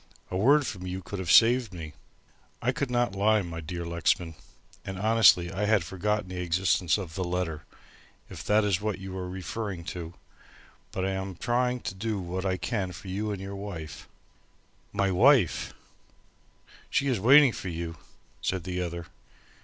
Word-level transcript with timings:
"A 0.31 0.35
word 0.35 0.65
from 0.65 0.87
you 0.87 1.03
could 1.03 1.19
have 1.19 1.31
saved 1.31 1.75
me." 1.75 1.93
"I 2.59 2.71
could 2.71 2.89
not 2.89 3.13
lie, 3.13 3.43
my 3.43 3.61
dear 3.61 3.85
Lexman. 3.85 4.33
And 4.83 4.97
honestly, 4.97 5.51
I 5.51 5.65
had 5.65 5.83
forgotten 5.83 6.29
the 6.29 6.41
existence 6.41 6.97
of 6.97 7.13
the 7.13 7.23
letter; 7.23 7.65
if 8.27 8.43
that 8.45 8.63
is 8.63 8.81
what 8.81 8.97
you 8.97 9.15
are 9.15 9.29
referring 9.29 9.83
to, 9.93 10.15
but 10.91 11.05
I 11.05 11.11
am 11.11 11.35
trying 11.35 11.81
to 11.81 11.93
do 11.93 12.19
what 12.19 12.47
I 12.47 12.57
can 12.57 12.91
for 12.93 13.09
you 13.09 13.29
and 13.29 13.37
for 13.37 13.43
your 13.43 13.55
wife." 13.55 14.09
"My 14.91 15.11
wife!" 15.11 15.71
"She 16.89 17.05
is 17.05 17.19
waiting 17.19 17.51
for 17.51 17.69
you," 17.69 17.97
said 18.41 18.63
the 18.63 18.81
other. 18.81 19.05